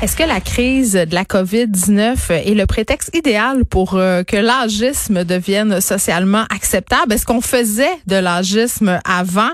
Est-ce 0.00 0.16
que 0.16 0.22
la 0.22 0.40
crise 0.40 0.92
de 0.92 1.14
la 1.14 1.24
COVID-19 1.24 2.30
est 2.30 2.54
le 2.54 2.66
prétexte 2.66 3.14
idéal 3.14 3.64
pour 3.64 3.94
euh, 3.94 4.22
que 4.22 4.36
l'agisme 4.36 5.24
devienne 5.24 5.80
socialement 5.80 6.44
acceptable? 6.50 7.12
Est-ce 7.12 7.26
qu'on 7.26 7.40
faisait 7.40 7.92
de 8.06 8.16
l'agisme 8.16 9.00
avant? 9.04 9.50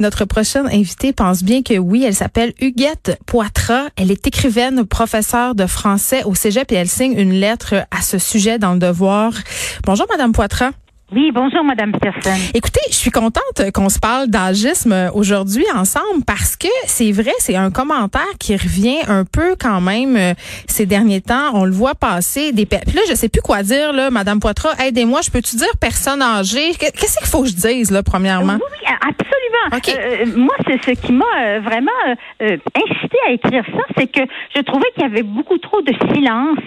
Notre 0.00 0.24
prochaine 0.24 0.66
invitée 0.66 1.12
pense 1.12 1.42
bien 1.42 1.62
que 1.62 1.78
oui. 1.78 2.04
Elle 2.04 2.14
s'appelle 2.14 2.52
Huguette 2.60 3.18
Poitras. 3.26 3.88
Elle 3.96 4.10
est 4.10 4.26
écrivaine, 4.26 4.84
professeure 4.84 5.54
de 5.54 5.66
français 5.66 6.24
au 6.24 6.34
Cégep 6.34 6.70
et 6.72 6.76
elle 6.76 6.88
signe 6.88 7.18
une 7.18 7.32
lettre 7.32 7.86
à 7.90 8.02
ce 8.02 8.18
sujet 8.18 8.58
dans 8.58 8.74
le 8.74 8.78
devoir. 8.78 9.32
Bonjour, 9.84 10.06
Madame 10.10 10.32
Poitras. 10.32 10.72
Oui, 11.10 11.30
bonjour, 11.32 11.64
Madame 11.64 11.92
Peterson. 11.92 12.38
Écoutez, 12.52 12.82
je 12.90 12.94
suis 12.94 13.10
contente 13.10 13.72
qu'on 13.72 13.88
se 13.88 13.98
parle 13.98 14.28
d'agisme 14.28 15.10
aujourd'hui 15.14 15.64
ensemble 15.74 16.22
parce 16.26 16.54
que 16.54 16.68
c'est 16.86 17.12
vrai, 17.12 17.32
c'est 17.38 17.56
un 17.56 17.70
commentaire 17.70 18.28
qui 18.38 18.54
revient 18.54 18.98
un 19.08 19.24
peu 19.24 19.56
quand 19.58 19.80
même 19.80 20.18
euh, 20.18 20.34
ces 20.66 20.84
derniers 20.84 21.22
temps. 21.22 21.54
On 21.54 21.64
le 21.64 21.70
voit 21.70 21.94
passer 21.94 22.52
des. 22.52 22.66
Puis 22.66 22.78
là, 22.92 23.00
je 23.08 23.14
sais 23.14 23.30
plus 23.30 23.40
quoi 23.40 23.62
dire 23.62 23.94
là, 23.94 24.10
Madame 24.10 24.38
Poitras. 24.38 24.74
Aidez-moi. 24.84 25.22
Je 25.22 25.30
peux-tu 25.30 25.56
dire 25.56 25.74
personne 25.80 26.20
âgée? 26.20 26.74
Qu'est-ce 26.74 27.16
qu'il 27.16 27.26
faut 27.26 27.42
que 27.42 27.48
je 27.48 27.54
dise 27.54 27.90
là, 27.90 28.02
premièrement? 28.02 28.54
Oui, 28.56 28.60
oui 28.70 28.94
absolument. 29.00 29.37
Euh, 29.72 29.78
euh, 29.88 30.26
moi, 30.36 30.54
c'est 30.66 30.82
ce 30.84 31.00
qui 31.00 31.12
m'a 31.12 31.58
vraiment 31.60 31.90
incité 32.40 33.16
à 33.26 33.32
écrire 33.32 33.64
ça, 33.66 33.82
c'est 33.96 34.10
que 34.10 34.20
je 34.54 34.62
trouvais 34.62 34.86
qu'il 34.94 35.02
y 35.02 35.06
avait 35.06 35.22
beaucoup 35.22 35.58
trop 35.58 35.80
de 35.82 35.92
silence 36.12 36.58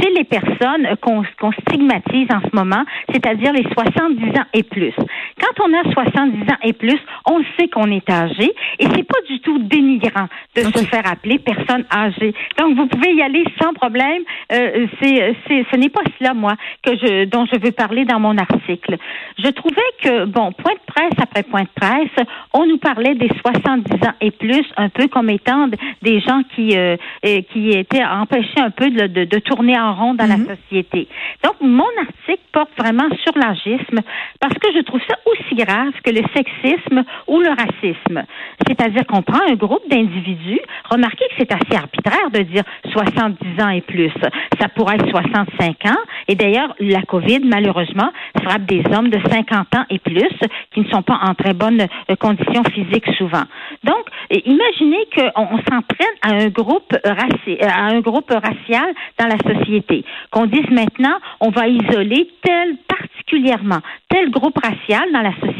chez 0.00 0.10
les 0.10 0.24
personnes 0.24 0.88
qu'on 1.00 1.52
stigmatise 1.52 2.28
en 2.30 2.40
ce 2.40 2.54
moment, 2.54 2.84
c'est-à-dire 3.12 3.52
les 3.52 3.64
70 3.72 4.38
ans 4.38 4.46
et 4.52 4.62
plus. 4.62 4.94
Quand 5.40 5.64
on 5.64 5.74
a 5.74 5.92
70 5.92 6.42
ans 6.42 6.58
et 6.62 6.72
plus, 6.72 6.98
on 7.26 7.42
sait 7.58 7.68
qu'on 7.68 7.90
est 7.90 8.08
âgé 8.10 8.52
et 8.78 8.86
c'est 8.86 9.06
pas 9.06 9.20
du 9.28 9.40
tout 9.40 9.58
dénigrant 9.58 10.28
de 10.56 10.62
se 10.62 10.84
faire 10.86 11.06
appeler 11.06 11.38
personne 11.38 11.84
âgée. 11.92 12.34
Donc 12.58 12.76
vous 12.76 12.86
pouvez 12.86 13.14
y 13.14 13.22
aller 13.22 13.44
sans 13.60 13.72
problème. 13.74 14.22
Euh, 14.52 14.86
c'est, 15.00 15.36
c'est, 15.46 15.66
ce 15.70 15.76
n'est 15.76 15.88
pas 15.88 16.02
cela 16.18 16.34
moi 16.34 16.54
que 16.82 16.92
je, 16.96 17.24
dont 17.24 17.46
je 17.46 17.58
veux 17.58 17.72
parler 17.72 18.04
dans 18.04 18.20
mon 18.20 18.36
article. 18.36 18.96
Je 19.38 19.48
trouvais 19.50 19.76
que 20.02 20.24
bon, 20.24 20.52
point 20.52 20.74
de 20.74 20.92
presse 20.92 21.18
après 21.22 21.42
point 21.42 21.62
de 21.62 21.68
presse, 21.74 22.26
on 22.52 22.66
nous 22.66 22.78
parlait 22.78 23.14
des 23.14 23.30
70 23.40 23.92
ans 24.06 24.14
et 24.20 24.30
plus, 24.30 24.64
un 24.76 24.88
peu 24.88 25.08
comme 25.08 25.30
étant 25.30 25.68
des 26.02 26.20
gens 26.20 26.42
qui 26.54 26.76
euh, 26.76 26.96
euh, 27.26 27.40
qui 27.52 27.70
étaient 27.70 28.04
empêchés 28.04 28.60
un 28.60 28.70
peu 28.70 28.90
de, 28.90 29.06
de, 29.06 29.24
de 29.24 29.38
tourner 29.38 29.78
en 29.78 29.94
rond 29.94 30.14
dans 30.14 30.26
la 30.26 30.36
mhm. 30.36 30.48
société. 30.48 31.08
Donc 31.44 31.54
mon 31.60 31.88
article 32.00 32.42
porte 32.52 32.70
vraiment 32.76 33.08
sur 33.22 33.36
l'âgisme 33.36 34.00
parce 34.40 34.54
que 34.54 34.68
je 34.74 34.82
trouve 34.82 35.00
ça 35.08 35.16
aussi 35.30 35.54
grave 35.54 35.92
que 36.02 36.10
le 36.10 36.22
sexisme 36.34 37.04
ou 37.26 37.40
le 37.40 37.50
racisme. 37.50 38.24
C'est-à-dire 38.66 39.06
qu'on 39.06 39.22
prend 39.22 39.40
un 39.48 39.54
groupe 39.54 39.88
d'individus, 39.88 40.60
remarquez 40.90 41.24
que 41.28 41.34
c'est 41.38 41.52
assez 41.52 41.76
arbitraire 41.76 42.30
de 42.32 42.40
dire 42.40 42.64
70 42.92 43.62
ans 43.62 43.68
et 43.70 43.80
plus. 43.80 44.12
Ça 44.60 44.68
pourrait 44.68 44.96
être 44.96 45.08
65 45.08 45.86
ans. 45.86 46.00
Et 46.28 46.34
d'ailleurs, 46.34 46.74
la 46.80 47.02
COVID, 47.02 47.40
malheureusement, 47.44 48.10
frappe 48.42 48.66
des 48.66 48.82
hommes 48.94 49.08
de 49.08 49.18
50 49.30 49.74
ans 49.74 49.84
et 49.90 49.98
plus 49.98 50.28
qui 50.72 50.80
ne 50.80 50.88
sont 50.88 51.02
pas 51.02 51.18
en 51.22 51.34
très 51.34 51.54
bonnes 51.54 51.86
euh, 52.10 52.16
conditions 52.16 52.64
physiques 52.64 53.08
souvent. 53.16 53.44
Donc, 53.84 54.04
imaginez 54.30 55.06
qu'on 55.14 55.58
s'en 55.58 55.82
prenne 55.82 56.16
à 56.22 56.34
un 56.34 56.48
groupe 56.48 56.94
à 57.04 57.84
un 57.84 58.00
groupe 58.00 58.30
racial 58.30 58.94
dans 59.18 59.26
la 59.26 59.38
société. 59.38 60.04
Qu'on 60.30 60.46
dise 60.46 60.68
maintenant, 60.70 61.16
on 61.40 61.50
va 61.50 61.68
isoler 61.68 62.28
tel 62.42 62.76
particulièrement 62.88 63.80
tel 64.08 64.30
groupe 64.30 64.58
racial 64.58 65.12
dans 65.12 65.22
la 65.22 65.34
société, 65.34 65.57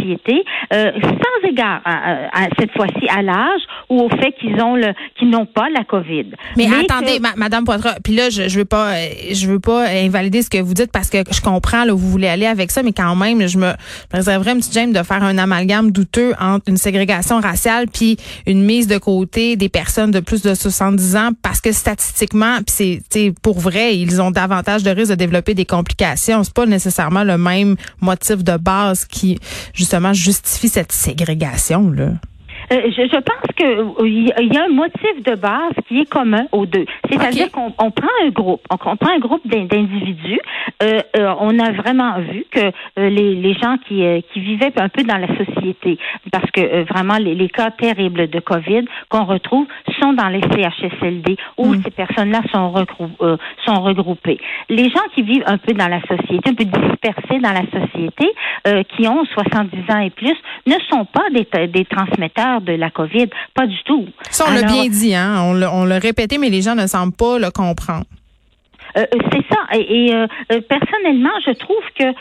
euh, 0.73 0.91
sans 1.03 1.48
égard 1.48 1.81
à, 1.84 2.48
cette 2.59 2.73
fois-ci 2.73 3.09
à 3.09 3.23
l'âge 3.23 3.61
ou 3.89 4.01
au 4.01 4.09
fait 4.09 4.33
qu'ils 4.41 4.61
ont 4.62 4.77
le 4.77 4.92
qu'ils 5.19 5.31
n'ont 5.31 5.47
pas 5.47 5.69
la 5.70 5.84
COVID. 5.84 6.27
Mais, 6.56 6.67
attendez, 6.67 7.20
Madame 7.37 7.64
Poitras, 7.64 7.97
puis 8.03 8.14
là 8.14 8.31
je, 8.31 8.48
je 8.48 8.59
veux 8.59 8.64
pas 8.64 8.95
je 9.33 9.47
veux 9.47 9.61
pas 9.61 9.89
invalider 9.89 10.42
ce 10.42 10.51
que 10.51 10.59
vous 10.59 10.75
dites 10.75 10.92
parce 10.92 11.11
que 11.11 11.19
je 11.31 11.41
comprends 11.41 11.84
là 11.84 11.92
vous 11.92 12.09
voulez 12.09 12.29
aller 12.29 12.47
avec 12.47 12.70
ça, 12.70 12.83
mais 12.83 12.92
quand 12.92 13.17
même 13.17 13.47
je 13.47 13.59
me 13.59 13.73
réserverais 14.12 14.52
une 14.52 14.58
petite 14.58 14.74
gêne 14.74 14.92
de 14.92 15.02
faire 15.02 15.23
un 15.23 15.39
amalgame 15.39 15.91
douteux 15.91 16.33
entre 16.41 16.68
une 16.68 16.77
ségrégation 16.77 17.41
raciale 17.41 17.86
puis 17.92 18.17
une 18.47 18.63
mise 18.63 18.86
de 18.86 18.98
côté 18.98 19.57
des 19.57 19.68
personnes 19.68 20.11
de 20.11 20.20
plus 20.20 20.42
de 20.42 20.55
70 20.55 21.17
ans 21.17 21.30
parce 21.42 21.61
que 21.61 21.73
statistiquement 21.73 22.57
puis 22.67 23.02
c'est 23.11 23.35
pour 23.42 23.58
vrai 23.58 23.97
ils 23.97 24.20
ont 24.20 24.30
davantage 24.30 24.83
de 24.83 24.91
risques 24.91 25.11
de 25.11 25.17
développer 25.17 25.55
des 25.55 25.64
complications. 25.64 26.42
C'est 26.45 26.55
pas 26.55 26.67
nécessairement 26.67 27.24
le 27.24 27.39
même 27.39 27.77
motif 28.01 28.45
de 28.45 28.57
base 28.57 29.05
qui, 29.05 29.39
justement, 29.74 29.98
justifie 30.13 30.69
cette 30.69 30.92
ségrégation, 30.92 31.91
là? 31.91 32.13
Euh, 32.73 32.90
je, 32.90 33.02
je, 33.02 33.20
pense 33.20 33.48
qu'il 33.56 34.52
y 34.52 34.56
a 34.58 34.64
un 34.64 34.68
motif 34.68 35.23
de 35.24 35.34
base 35.34 35.73
qui 35.89 36.01
est 36.01 36.08
commun 36.08 36.46
aux 36.52 36.67
deux. 36.67 36.84
C'est-à-dire 37.11 37.51
qu'on 37.51 37.73
on 37.79 37.90
prend 37.90 38.08
un 38.24 38.29
groupe, 38.29 38.61
on, 38.70 38.77
prend 38.77 39.11
un 39.14 39.18
groupe 39.18 39.46
d'individus. 39.46 40.40
Euh, 40.83 41.01
euh, 41.17 41.34
on 41.40 41.58
a 41.58 41.73
vraiment 41.73 42.20
vu 42.20 42.45
que 42.51 42.61
euh, 42.61 43.08
les, 43.08 43.34
les, 43.34 43.55
gens 43.55 43.77
qui, 43.89 44.05
qui 44.33 44.40
vivaient 44.40 44.73
un 44.77 44.89
peu 44.89 45.02
dans 45.02 45.17
la 45.17 45.29
société, 45.29 45.98
parce 46.30 46.51
que 46.52 46.84
vraiment 46.84 47.17
les, 47.17 47.34
les, 47.34 47.48
cas 47.48 47.70
terribles 47.70 48.29
de 48.29 48.40
COVID 48.40 48.85
qu'on 49.08 49.24
retrouve 49.24 49.67
sont 50.00 50.12
dans 50.12 50.29
les 50.29 50.40
CHSLD 50.40 51.36
où 51.56 51.74
ces 51.74 51.90
personnes-là 51.90 52.42
sont, 52.52 52.73
sont 53.64 53.80
regroupées. 53.80 54.39
Les 54.68 54.90
gens 54.90 55.02
qui 55.14 55.23
vivent 55.23 55.45
un 55.46 55.58
peu 55.58 55.73
dans 55.73 55.89
la 55.89 56.00
société, 56.02 56.50
un 56.50 56.55
peu 56.55 56.64
dispersés 56.64 57.40
dans 57.40 57.52
la 57.52 57.64
société, 57.73 58.33
qui 58.96 59.08
ont 59.08 59.24
70 59.24 59.90
ans 59.90 60.00
et 60.00 60.11
plus, 60.11 60.36
ne 60.67 60.74
sont 60.90 61.05
pas 61.06 61.24
des, 61.33 61.68
des 61.68 61.85
transmetteurs 61.86 62.58
de 62.61 62.73
la 62.73 62.91
COVID. 62.91 63.29
Pas 63.55 63.67
du 63.67 63.83
tout. 63.85 64.07
Ça, 64.30 64.46
on 64.48 64.55
l'a 64.55 64.63
bien 64.63 64.89
dit, 64.89 65.14
hein? 65.14 65.42
On 65.42 65.85
l'a 65.85 65.98
répété, 65.98 66.39
mais 66.39 66.51
les 66.51 66.63
gens 66.63 66.74
ne 66.74 66.86
semblent 66.86 67.13
pas 67.13 67.39
le 67.39 67.51
comprendre. 67.51 68.05
Euh, 68.96 69.02
euh, 69.02 69.19
c'est 69.33 69.45
ça. 69.55 69.79
Et, 69.79 70.14
euh, 70.14 70.27
personnellement, 70.68 71.30
je 71.45 71.52
trouve 71.52 71.83
que 71.98 72.14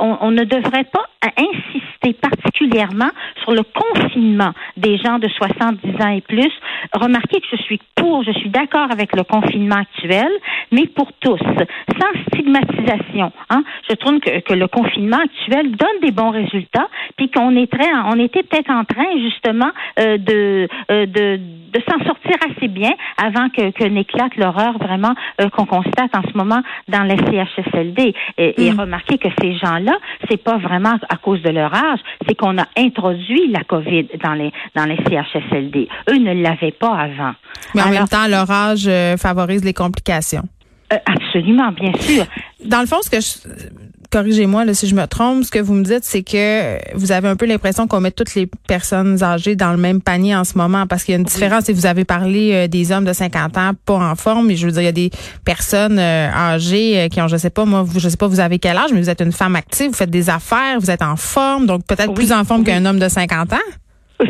on, 0.00 0.30
ne 0.30 0.44
devrait 0.44 0.84
pas 0.84 1.06
insister 1.36 2.12
particulièrement 2.14 3.10
sur 3.42 3.52
le 3.52 3.62
confinement 3.62 4.52
des 4.76 4.98
gens 4.98 5.18
de 5.18 5.28
70 5.28 6.02
ans 6.02 6.10
et 6.10 6.20
plus. 6.20 6.52
Remarquez 6.94 7.40
que 7.40 7.46
je 7.56 7.62
suis 7.62 7.80
pour, 7.96 8.22
je 8.24 8.32
suis 8.32 8.50
d'accord 8.50 8.90
avec 8.90 9.14
le 9.16 9.24
confinement 9.24 9.76
actuel, 9.76 10.30
mais 10.72 10.86
pour 10.86 11.12
tous, 11.20 11.38
sans 11.38 12.22
stigmatisation. 12.28 13.32
Hein. 13.50 13.62
Je 13.88 13.94
trouve 13.94 14.18
que, 14.20 14.40
que, 14.40 14.54
le 14.54 14.66
confinement 14.66 15.18
actuel 15.18 15.72
donne 15.72 16.00
des 16.02 16.10
bons 16.10 16.30
résultats, 16.30 16.88
puis 17.16 17.30
qu'on 17.30 17.54
est 17.56 17.70
très, 17.70 17.88
on 18.06 18.18
était 18.18 18.42
peut-être 18.42 18.70
en 18.70 18.84
train 18.84 19.06
justement 19.22 19.70
de, 19.98 20.68
de, 20.88 21.36
de 21.36 21.82
s'en 21.88 22.04
sortir 22.04 22.36
assez 22.50 22.68
bien 22.68 22.92
avant 23.16 23.48
que, 23.48 23.70
que 23.70 23.84
n'éclate 23.84 24.36
l'horreur 24.36 24.78
vraiment 24.78 25.14
qu'on 25.52 25.66
constate 25.66 26.14
en 26.16 26.22
ce 26.22 26.36
moment 26.36 26.62
dans 26.88 27.02
les 27.02 27.16
CHSLD. 27.16 28.14
Et, 28.38 28.66
et 28.66 28.72
hmm. 28.72 28.80
remarquez 28.80 29.18
que 29.18 29.28
ces 29.40 29.54
gens-là, 29.56 29.96
c'est 30.28 30.42
pas 30.42 30.58
vraiment 30.58 30.94
à 31.08 31.16
cause 31.16 31.42
de 31.42 31.50
leur 31.50 31.74
âge, 31.74 32.00
c'est 32.26 32.34
qu'on 32.34 32.58
a 32.58 32.66
introduit 32.76 33.48
la 33.48 33.64
COVID 33.64 34.08
dans 34.22 34.34
les 34.34 34.52
dans 34.74 34.84
les 34.84 34.96
CHSLD. 34.96 35.88
Eux 36.10 36.18
ne 36.18 36.34
l'avaient 36.42 36.72
pas 36.72 36.94
avant. 36.94 37.32
Mais 37.74 37.82
en 37.82 37.90
même 37.90 38.08
temps, 38.08 38.26
leur 38.28 38.50
âge 38.50 38.86
euh, 38.86 39.16
favorise 39.16 39.64
les 39.64 39.74
complications. 39.74 40.42
Euh, 40.92 40.98
absolument, 41.06 41.72
bien 41.72 41.92
sûr. 41.98 42.26
Dans 42.64 42.80
le 42.80 42.86
fond, 42.86 42.98
ce 43.02 43.10
que 43.10 43.20
je 43.20 43.48
corrigez-moi 44.12 44.72
si 44.74 44.86
je 44.86 44.94
me 44.94 45.06
trompe, 45.06 45.42
ce 45.42 45.50
que 45.50 45.58
vous 45.58 45.72
me 45.72 45.82
dites, 45.82 46.04
c'est 46.04 46.22
que 46.22 46.78
vous 46.94 47.12
avez 47.12 47.28
un 47.28 47.36
peu 47.36 47.46
l'impression 47.46 47.88
qu'on 47.88 48.00
met 48.00 48.10
toutes 48.10 48.34
les 48.34 48.46
personnes 48.68 49.22
âgées 49.22 49.56
dans 49.56 49.72
le 49.72 49.78
même 49.78 50.02
panier 50.02 50.36
en 50.36 50.44
ce 50.44 50.56
moment 50.58 50.86
parce 50.86 51.02
qu'il 51.02 51.12
y 51.12 51.16
a 51.16 51.18
une 51.18 51.24
différence. 51.24 51.68
Et 51.68 51.72
vous 51.72 51.86
avez 51.86 52.04
parlé 52.04 52.52
euh, 52.52 52.68
des 52.68 52.92
hommes 52.92 53.06
de 53.06 53.12
50 53.12 53.56
ans 53.56 53.70
pas 53.86 53.94
en 53.94 54.14
forme, 54.14 54.48
mais 54.48 54.56
je 54.56 54.66
veux 54.66 54.72
dire, 54.72 54.82
il 54.82 54.86
y 54.86 54.88
a 54.88 54.92
des 54.92 55.10
personnes 55.44 55.98
euh, 55.98 56.28
âgées 56.30 57.00
euh, 57.00 57.08
qui 57.08 57.20
ont, 57.22 57.28
je 57.28 57.38
sais 57.38 57.50
pas, 57.50 57.64
moi, 57.64 57.82
vous, 57.82 57.98
je 57.98 58.08
sais 58.08 58.18
pas, 58.18 58.26
vous 58.26 58.40
avez 58.40 58.58
quel 58.58 58.76
âge, 58.76 58.90
mais 58.92 59.00
vous 59.00 59.10
êtes 59.10 59.22
une 59.22 59.32
femme 59.32 59.56
active, 59.56 59.88
vous 59.88 59.96
faites 59.96 60.10
des 60.10 60.28
affaires, 60.28 60.78
vous 60.78 60.90
êtes 60.90 61.02
en 61.02 61.16
forme, 61.16 61.66
donc 61.66 61.86
peut-être 61.86 62.12
plus 62.12 62.32
en 62.32 62.44
forme 62.44 62.64
qu'un 62.64 62.84
homme 62.84 62.98
de 62.98 63.08
50 63.08 63.54
ans? 63.54 63.56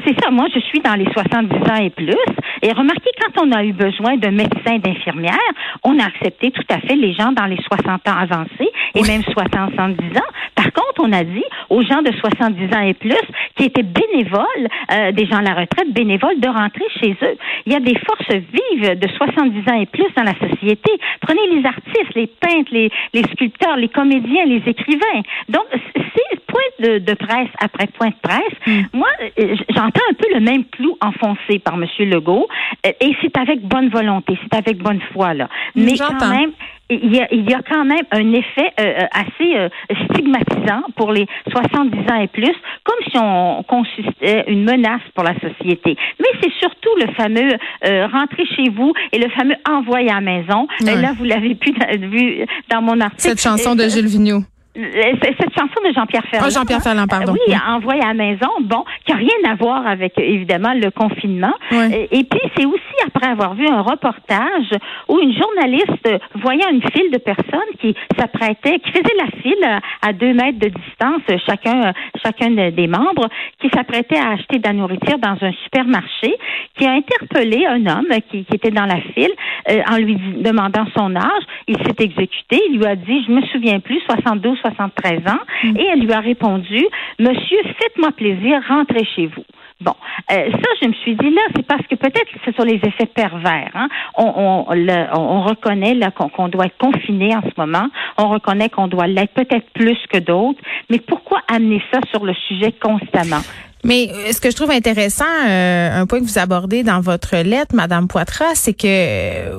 C'est 0.04 0.18
ça, 0.22 0.30
moi 0.30 0.46
je 0.54 0.58
suis 0.60 0.80
dans 0.80 0.94
les 0.94 1.10
70 1.12 1.54
ans 1.70 1.82
et 1.82 1.90
plus. 1.90 2.16
Et 2.62 2.72
remarquez, 2.72 3.10
quand 3.20 3.44
on 3.44 3.52
a 3.52 3.64
eu 3.64 3.72
besoin 3.72 4.16
de 4.16 4.28
médecins, 4.28 4.78
d'infirmières, 4.78 5.36
on 5.84 5.98
a 5.98 6.04
accepté 6.04 6.50
tout 6.50 6.64
à 6.70 6.78
fait 6.78 6.96
les 6.96 7.12
gens 7.12 7.32
dans 7.32 7.44
les 7.44 7.58
60 7.60 8.08
ans 8.08 8.16
avancés 8.16 8.70
et 8.94 9.02
même 9.02 9.22
60, 9.22 9.74
70 9.74 10.16
ans. 10.16 10.30
Par 10.54 10.72
contre, 10.72 11.00
on 11.00 11.12
a 11.12 11.24
dit 11.24 11.44
aux 11.68 11.82
gens 11.82 12.02
de 12.02 12.12
70 12.12 12.74
ans 12.74 12.80
et 12.80 12.94
plus 12.94 13.20
qui 13.56 13.64
étaient 13.64 13.82
bénévoles, 13.82 14.68
euh, 14.92 15.12
des 15.12 15.26
gens 15.26 15.38
à 15.38 15.42
la 15.42 15.54
retraite 15.54 15.92
bénévoles, 15.92 16.40
de 16.40 16.48
rentrer 16.48 16.86
chez 17.00 17.16
eux. 17.22 17.36
Il 17.66 17.72
y 17.72 17.76
a 17.76 17.80
des 17.80 17.96
forces 17.98 18.30
vives 18.30 18.98
de 18.98 19.08
70 19.08 19.70
ans 19.70 19.80
et 19.80 19.86
plus 19.86 20.06
dans 20.16 20.24
la 20.24 20.34
société. 20.34 20.90
Prenez 21.20 21.46
les 21.50 21.66
artistes, 21.66 22.14
les 22.14 22.28
peintres, 22.28 22.70
les, 22.72 22.90
les 23.12 23.22
sculpteurs, 23.24 23.76
les 23.76 23.88
comédiens, 23.88 24.46
les 24.46 24.62
écrivains. 24.66 25.22
Donc, 25.48 25.64
c'est 25.94 26.41
point 26.52 26.98
de, 26.98 27.14
presse 27.14 27.48
après 27.58 27.86
point 27.98 28.10
de 28.10 28.20
presse, 28.22 28.56
hmm. 28.66 28.82
moi, 28.92 29.08
euh, 29.20 29.56
j'entends 29.70 30.06
un 30.10 30.14
peu 30.14 30.34
le 30.34 30.40
même 30.40 30.64
clou 30.66 30.96
enfoncé 31.00 31.58
par 31.58 31.74
M. 31.74 31.86
Legault, 32.00 32.48
et 32.84 33.16
c'est 33.22 33.36
avec 33.38 33.62
bonne 33.62 33.88
volonté, 33.88 34.38
c'est 34.42 34.58
avec 34.58 34.78
bonne 34.78 35.00
foi, 35.12 35.34
là. 35.34 35.48
Mais 35.74 35.96
quand 35.96 36.28
même, 36.28 36.52
il 37.00 37.14
y, 37.14 37.20
a, 37.20 37.28
il 37.32 37.48
y 37.48 37.54
a 37.54 37.62
quand 37.62 37.84
même 37.84 38.04
un 38.10 38.32
effet 38.32 38.70
euh, 38.80 39.06
assez 39.12 39.56
euh, 39.56 39.68
stigmatisant 40.10 40.82
pour 40.96 41.12
les 41.12 41.26
70 41.50 41.98
ans 42.10 42.20
et 42.20 42.28
plus, 42.28 42.54
comme 42.84 43.10
si 43.10 43.16
on 43.16 43.62
consistait 43.62 44.44
une 44.48 44.64
menace 44.64 45.00
pour 45.14 45.24
la 45.24 45.34
société. 45.34 45.96
Mais 46.20 46.28
c'est 46.42 46.52
surtout 46.60 46.90
le 46.98 47.12
fameux 47.14 47.56
euh, 47.86 48.06
rentrer 48.08 48.44
chez 48.56 48.68
vous 48.68 48.92
et 49.12 49.18
le 49.18 49.28
fameux 49.30 49.56
envoyer 49.68 50.10
à 50.10 50.14
la 50.14 50.20
maison. 50.20 50.66
Là, 50.80 51.12
vous 51.16 51.24
l'avez 51.24 51.54
pu 51.54 51.72
vu 51.98 52.44
dans 52.70 52.82
mon 52.82 53.00
article. 53.00 53.22
Cette 53.22 53.40
chanson 53.40 53.74
de 53.74 53.84
Gilles 53.84 54.06
Vigneault. 54.06 54.42
Euh, 54.74 55.12
cette 55.20 55.54
chanson 55.54 55.86
de 55.86 55.92
Jean-Pierre 55.92 56.24
Ferland. 56.30 56.48
Oh, 56.48 56.50
Jean-Pierre 56.50 56.80
Ferland, 56.80 57.06
pardon. 57.06 57.32
Oui, 57.32 57.54
envoyé 57.68 58.00
à 58.02 58.08
la 58.08 58.14
maison, 58.14 58.48
bon, 58.62 58.84
qui 59.04 59.12
n'a 59.12 59.18
rien 59.18 59.50
à 59.50 59.54
voir 59.54 59.86
avec, 59.86 60.14
évidemment, 60.18 60.72
le 60.72 60.90
confinement. 60.90 61.52
Et, 61.70 62.24
puis, 62.24 62.40
c'est 62.56 62.64
aussi 62.64 62.96
après 63.06 63.26
avoir 63.26 63.54
vu 63.54 63.66
un 63.68 63.82
reportage 63.82 64.72
où 65.08 65.18
une 65.20 65.34
journaliste 65.34 66.08
voyant 66.36 66.68
une 66.70 66.82
file 66.90 67.10
de 67.10 67.18
personnes 67.18 67.60
qui 67.80 67.94
s'apprêtaient, 68.18 68.78
qui 68.78 68.92
faisaient 68.92 69.16
la 69.18 69.42
file 69.42 69.80
à 70.00 70.12
deux 70.14 70.32
mètres 70.32 70.58
de 70.58 70.68
distance, 70.68 71.22
chacun, 71.46 71.92
chacun 72.24 72.50
des 72.70 72.86
membres, 72.86 73.28
qui 73.60 73.68
s'apprêtaient 73.74 74.18
à 74.18 74.30
acheter 74.30 74.58
de 74.58 74.66
la 74.66 74.72
nourriture 74.72 75.18
dans 75.18 75.36
un 75.40 75.52
supermarché, 75.64 76.34
qui 76.78 76.86
a 76.86 76.92
interpellé 76.92 77.66
un 77.66 77.86
homme 77.86 78.08
qui, 78.30 78.46
était 78.52 78.70
dans 78.70 78.86
la 78.86 79.00
file 79.14 79.32
euh, 79.70 79.82
en 79.90 79.96
lui 79.96 80.16
demandant 80.16 80.86
son 80.96 81.14
âge. 81.14 81.42
Il 81.68 81.76
s'est 81.78 81.96
exécuté. 81.98 82.60
Il 82.70 82.78
lui 82.78 82.86
a 82.86 82.96
dit, 82.96 83.24
je 83.26 83.32
me 83.32 83.42
souviens 83.46 83.80
plus, 83.80 84.00
72 84.08 84.61
73 84.62 85.18
ans, 85.26 85.40
mm. 85.64 85.76
et 85.76 85.86
elle 85.92 86.00
lui 86.00 86.12
a 86.12 86.20
répondu, 86.20 86.80
Monsieur, 87.18 87.58
faites-moi 87.78 88.12
plaisir, 88.12 88.60
rentrez 88.68 89.04
chez 89.14 89.26
vous. 89.26 89.44
Bon, 89.82 89.94
euh, 90.30 90.50
ça, 90.50 90.68
je 90.80 90.88
me 90.88 90.92
suis 90.92 91.16
dit 91.16 91.30
là, 91.30 91.40
c'est 91.56 91.66
parce 91.66 91.84
que 91.88 91.96
peut-être 91.96 92.28
ce 92.44 92.52
sont 92.52 92.62
les 92.62 92.76
effets 92.84 93.06
pervers. 93.06 93.70
Hein. 93.74 93.88
On, 94.16 94.66
on, 94.68 95.42
reconnaît 95.42 95.94
là 95.94 96.12
qu'on 96.12 96.48
doit 96.48 96.66
être 96.66 96.78
confiné 96.78 97.34
en 97.34 97.42
ce 97.42 97.60
moment. 97.60 97.88
On 98.16 98.28
reconnaît 98.28 98.68
qu'on 98.68 98.86
doit 98.86 99.08
l'être 99.08 99.34
peut-être 99.34 99.68
plus 99.72 99.98
que 100.08 100.18
d'autres. 100.18 100.60
Mais 100.88 100.98
pourquoi 100.98 101.40
amener 101.48 101.82
ça 101.92 101.98
sur 102.12 102.24
le 102.24 102.34
sujet 102.46 102.72
constamment? 102.80 103.42
Mais 103.84 104.10
euh, 104.10 104.32
ce 104.32 104.40
que 104.40 104.50
je 104.50 104.56
trouve 104.56 104.70
intéressant, 104.70 105.24
euh, 105.24 106.00
un 106.00 106.06
point 106.06 106.20
que 106.20 106.24
vous 106.24 106.38
abordez 106.38 106.84
dans 106.84 107.00
votre 107.00 107.36
lettre, 107.36 107.74
Madame 107.74 108.06
Poitras, 108.06 108.54
c'est 108.54 108.74
que 108.74 108.86
euh, 108.86 109.56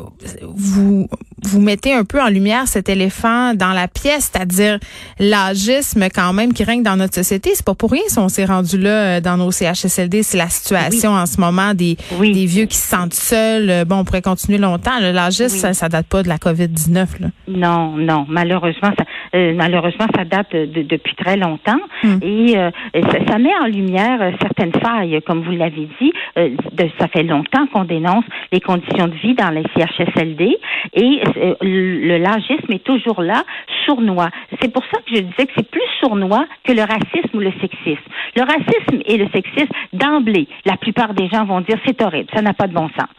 vous 0.55 1.09
vous 1.45 1.59
mettez 1.59 1.93
un 1.93 2.05
peu 2.05 2.21
en 2.21 2.29
lumière 2.29 2.69
cet 2.69 2.87
éléphant 2.87 3.53
dans 3.53 3.73
la 3.73 3.89
pièce, 3.89 4.31
c'est-à-dire 4.31 4.79
l'agisme 5.19 6.07
quand 6.13 6.31
même 6.31 6.53
qui 6.53 6.63
règne 6.63 6.83
dans 6.83 6.95
notre 6.95 7.15
société. 7.15 7.51
C'est 7.53 7.65
pas 7.65 7.75
pour 7.75 7.91
rien 7.91 8.03
si 8.07 8.17
on 8.17 8.29
s'est 8.29 8.45
rendu 8.45 8.77
là 8.77 9.19
dans 9.19 9.35
nos 9.35 9.51
CHSLD. 9.51 10.23
C'est 10.23 10.37
la 10.37 10.47
situation 10.47 11.11
en 11.11 11.25
ce 11.25 11.41
moment 11.41 11.73
des, 11.73 11.97
des 12.21 12.45
vieux 12.45 12.65
qui 12.65 12.77
se 12.77 12.87
sentent 12.87 13.13
seuls. 13.13 13.83
Bon, 13.83 13.97
on 13.97 14.03
pourrait 14.05 14.21
continuer 14.21 14.57
longtemps. 14.57 14.97
L'agisme, 15.01 15.57
ça, 15.57 15.73
ça 15.73 15.89
date 15.89 16.07
pas 16.07 16.23
de 16.23 16.29
la 16.29 16.37
COVID-19. 16.37 17.07
Non, 17.49 17.97
non. 17.97 18.25
Malheureusement, 18.29 18.91
ça, 18.97 19.03
malheureusement, 19.33 20.06
ça 20.15 20.25
date 20.25 20.51
de, 20.51 20.83
depuis 20.83 21.15
très 21.15 21.38
longtemps. 21.38 21.80
Hmm. 22.03 22.18
Et 22.21 22.56
ça, 22.94 23.18
ça 23.27 23.39
met 23.39 23.53
en 23.62 23.65
lumière 23.65 24.21
euh, 24.21 24.31
certaines 24.41 24.74
failles, 24.74 25.19
comme 25.25 25.41
vous 25.41 25.51
l'avez 25.51 25.88
dit. 26.00 26.13
Euh, 26.38 26.56
ça 27.00 27.07
fait 27.07 27.24
longtemps 27.24 27.65
qu'on 27.68 27.83
dénonce 27.83 28.25
les 28.51 28.59
conditions 28.59 29.07
de 29.07 29.15
vie 29.15 29.33
dans 29.33 29.50
les 29.50 29.63
CHSLD 29.75 30.57
et 30.94 31.21
euh, 31.38 31.56
le 31.62 32.18
largisme 32.18 32.71
est 32.71 32.83
toujours 32.83 33.21
là, 33.21 33.44
sournois. 33.85 34.30
C'est 34.62 34.71
pour 34.71 34.83
ça 34.85 35.00
que 35.06 35.15
je 35.15 35.21
disais 35.21 35.45
que 35.45 35.53
c'est 35.56 35.69
plus 35.69 35.81
sournois 36.00 36.45
que 36.63 36.71
le 36.71 36.81
racisme 36.81 37.36
ou 37.36 37.39
le 37.39 37.51
sexisme. 37.62 38.09
Le 38.36 38.41
racisme 38.41 39.01
et 39.06 39.18
le 39.18 39.27
sexisme, 39.33 39.74
d'emblée, 39.94 40.47
la 40.65 40.77
plupart 40.77 41.13
des 41.13 41.27
gens 41.29 41.45
vont 41.45 41.62
dire 41.62 41.77
c'est 41.86 42.01
horrible, 42.01 42.29
ça 42.33 42.41
n'a 42.41 42.53
pas 42.53 42.68
de 42.68 42.74
bon 42.74 42.89
sens. 42.89 43.09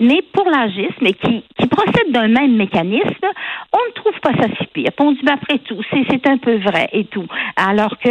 Mais 0.00 0.22
pour 0.32 0.48
l'agisme, 0.48 1.06
qui, 1.20 1.44
qui 1.58 1.66
procède 1.66 2.10
d'un 2.10 2.28
même 2.28 2.56
mécanisme, 2.56 3.26
on 3.72 3.88
ne 3.88 3.92
trouve 3.94 4.18
pas 4.20 4.32
ça 4.34 4.48
si 4.58 4.66
pire. 4.66 4.90
on 4.98 5.12
dit, 5.12 5.20
ben, 5.22 5.34
après 5.34 5.58
tout, 5.58 5.80
c'est 5.90 6.26
un 6.26 6.38
peu 6.38 6.56
vrai 6.56 6.88
et 6.92 7.04
tout. 7.04 7.26
Alors 7.56 7.98
que 7.98 8.10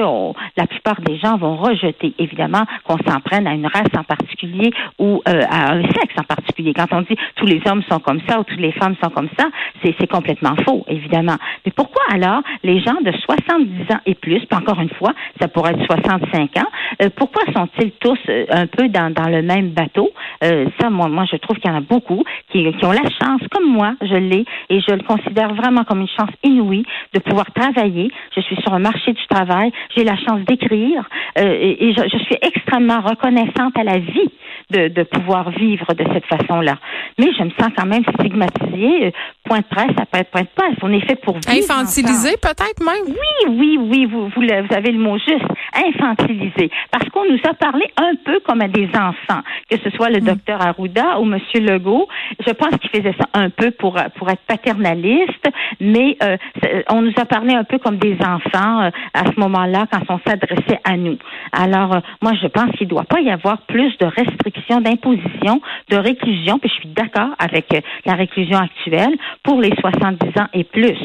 la 0.58 0.68
plupart 0.68 1.02
des 1.02 1.18
gens 1.18 1.38
vont 1.38 1.56
rejeter, 1.56 2.14
évidemment, 2.18 2.64
qu'on 2.84 2.98
s'en 2.98 3.20
prenne 3.20 3.48
à 3.48 3.54
une 3.54 3.68
race 3.68 3.94
en 3.98 4.04
particulier 4.04 4.72
ou 5.00 5.22
euh, 5.28 5.42
à 5.50 5.74
un 5.74 5.84
sexe 5.84 6.16
en 6.18 6.24
particulier. 6.24 6.74
Quand 6.74 6.92
on 6.92 7.02
dit 7.02 7.16
tous 7.36 7.46
les 7.46 7.62
hommes 7.68 7.84
sont 7.90 8.00
comme 8.00 8.22
ça 8.28 8.40
ou 8.40 8.44
toutes 8.44 8.60
les 8.60 8.72
femmes 8.72 8.96
sont 9.04 9.10
comme 9.10 9.30
ça, 9.38 9.48
c'est 9.84 10.08
complètement 10.08 10.56
faux, 10.66 10.84
évidemment. 10.88 11.38
Mais 11.66 11.72
pourquoi 11.72 12.02
alors 12.12 12.42
les 12.64 12.80
gens 12.80 13.00
de 13.02 13.12
70 13.12 13.94
ans 13.94 14.00
et 14.06 14.16
plus, 14.16 14.42
encore 14.52 14.80
une 14.80 14.90
fois, 14.90 15.14
ça 15.40 15.48
pourrait 15.48 15.72
être 15.72 15.86
65 15.86 16.58
ans, 16.58 16.62
euh, 17.02 17.10
pourquoi 17.16 17.44
sont-ils 17.54 17.92
tous 17.92 18.20
euh, 18.30 18.46
un 18.50 18.68
peu 18.68 18.88
dans, 18.90 19.14
dans 19.14 19.30
le 19.30 19.42
même 19.42 19.70
bateau? 19.70 20.10
ça, 20.42 20.90
moi, 20.90 21.08
moi, 21.08 21.26
je 21.32 21.38
trouve 21.38 21.58
qu'il 21.62 21.72
y 21.72 21.74
en 21.74 21.78
a 21.78 21.82
beaucoup 21.82 22.24
qui, 22.52 22.68
ont 22.84 22.92
la 22.92 23.10
chance, 23.22 23.42
comme 23.52 23.72
moi, 23.72 23.94
je 24.02 24.16
l'ai, 24.16 24.46
et 24.70 24.82
je 24.82 24.92
le 24.94 25.04
considère 25.04 25.54
vraiment 25.54 25.84
comme 25.84 26.02
une 26.02 26.08
chance 26.08 26.32
inouïe 26.44 26.86
de 27.14 27.20
pouvoir 27.20 27.52
travailler. 27.54 28.12
Je 28.36 28.42
suis 28.42 28.56
sur 28.58 28.74
un 28.74 28.80
marché 28.80 29.14
du 29.14 29.26
travail, 29.28 29.72
j'ai 29.96 30.04
la 30.04 30.18
chance 30.18 30.42
d'écrire, 30.46 31.08
euh, 31.38 31.76
et, 31.80 31.94
je, 31.94 32.18
suis 32.18 32.38
extrêmement 32.42 33.02
reconnaissante 33.02 33.78
à 33.78 33.84
la 33.84 34.00
vie 34.00 34.30
de, 34.70 34.88
de 34.88 35.04
pouvoir 35.04 35.50
vivre 35.52 35.94
de 35.94 36.04
cette 36.14 36.26
façon-là. 36.26 36.78
Mais 37.20 37.28
je 37.38 37.44
me 37.44 37.52
sens 37.52 37.70
quand 37.76 37.86
même 37.86 38.04
stigmatisée. 38.18 39.14
Euh, 39.42 39.52
point 39.52 39.60
de 39.60 39.66
presse, 39.66 39.96
ça 39.98 40.06
peut 40.06 40.20
être 40.20 40.32
point 40.32 40.42
de 40.42 40.48
presse. 40.56 40.78
On 40.82 40.92
est 40.92 41.06
fait 41.06 41.16
pour 41.16 41.36
vivre. 41.36 41.50
Infantilisé, 41.50 42.38
peut-être 42.42 42.80
même? 42.80 43.06
Oui, 43.08 43.50
oui, 43.50 43.78
oui, 43.80 44.06
vous, 44.06 44.30
vous, 44.30 44.42
vous 44.42 44.76
avez 44.76 44.92
le 44.92 45.00
mot 45.00 45.18
juste. 45.18 45.46
Infantilisé. 45.74 46.70
Parce 46.92 47.10
qu'on 47.10 47.26
nous 47.26 47.40
a 47.50 47.54
parlé 47.54 47.86
un 47.98 48.14
peu 48.24 48.40
comme 48.42 48.62
à 48.62 48.68
des 48.68 48.88
enfants, 48.96 49.42
que 49.70 49.78
ce 49.84 49.90
soit 49.92 50.10
le 50.10 50.22
mm. 50.22 50.26
docteur 50.26 50.62
Arruda 50.62 51.20
ou 51.20 51.24
M. 51.24 51.40
Legault. 51.56 52.08
Je 52.46 52.54
pense 52.54 52.76
qu'il 52.78 52.90
faisait 52.90 53.16
ça 53.20 53.28
un 53.34 53.50
peu 53.50 53.72
pour, 53.72 53.98
pour 54.18 54.30
être 54.30 54.42
paternaliste, 54.48 55.50
mais 55.80 56.18
euh, 56.24 56.38
on 56.90 57.02
nous 57.02 57.14
a 57.18 57.26
parlé 57.26 57.54
un 57.54 57.64
peu 57.64 57.78
comme 57.78 57.98
des 57.98 58.18
enfants 58.22 58.84
euh, 58.84 58.90
à 59.14 59.26
ce 59.26 59.40
moment-là 59.40 59.88
quand 59.92 60.02
on 60.10 60.20
s'adressait 60.26 60.80
à 60.84 60.98
nous. 60.98 61.18
Alors, 61.52 62.02
moi, 62.22 62.34
je 62.42 62.48
pense 62.48 62.72
qu'il 62.78 62.88
ne 62.88 62.92
doit 62.92 63.04
pas 63.04 63.22
y 63.22 63.30
avoir 63.30 63.62
plus 63.64 63.98
de 63.98 64.06
restrictions 64.06 64.82
d'imposition, 64.82 65.62
de 65.90 65.98
réclusion, 65.98 66.60
puis 66.60 66.70
je 66.70 66.82
suis 66.82 66.90
d'accord 66.90 67.30
avec 67.40 67.74
euh, 67.74 67.82
la 68.06 68.16
réclusion 68.16 68.58
actuelle 68.58 69.18
pour 69.44 69.62
les 69.62 69.74
70 69.80 70.28
ans 70.40 70.48
et 70.54 70.64
plus. 70.64 70.98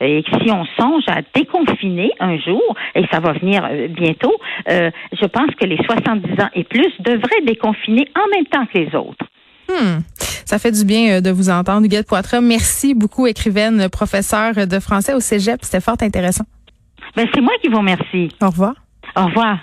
Et 0.00 0.24
si 0.28 0.50
on 0.50 0.64
songe 0.78 1.04
à 1.08 1.20
déconfiner 1.34 2.10
un 2.20 2.38
jour, 2.38 2.62
et 2.94 3.04
ça 3.10 3.20
va 3.20 3.32
venir 3.32 3.62
euh, 3.64 3.88
bientôt, 3.88 4.34
euh, 4.68 4.90
je 5.12 5.26
pense 5.26 5.50
que 5.60 5.66
les 5.66 5.78
70 5.84 6.42
ans 6.42 6.48
et 6.54 6.64
plus 6.64 6.92
devraient 7.00 7.44
déconfiner 7.44 8.08
en 8.16 8.28
même 8.34 8.46
temps 8.46 8.66
que 8.66 8.78
les 8.78 8.94
autres. 8.94 9.24
Hmm. 9.68 10.00
Ça 10.44 10.58
fait 10.58 10.70
du 10.70 10.84
bien 10.84 11.20
de 11.20 11.30
vous 11.30 11.50
entendre, 11.50 11.84
Huguette 11.84 12.06
Poitras. 12.06 12.40
Merci 12.40 12.94
beaucoup, 12.94 13.26
écrivaine, 13.26 13.88
professeure 13.88 14.66
de 14.66 14.78
français 14.78 15.12
au 15.12 15.20
Cégep. 15.20 15.58
C'était 15.62 15.80
fort 15.80 15.96
intéressant. 16.00 16.44
Ben, 17.16 17.26
c'est 17.34 17.40
moi 17.40 17.52
qui 17.62 17.68
vous 17.68 17.78
remercie. 17.78 18.28
Au 18.40 18.50
revoir. 18.50 18.74
Au 19.16 19.26
revoir. 19.26 19.58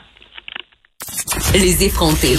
Les 1.53 1.85
effrontés. 1.85 2.29